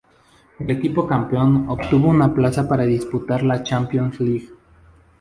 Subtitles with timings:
[0.57, 4.49] El equipo campeón obtuvo una plaza para disputar la Champions League.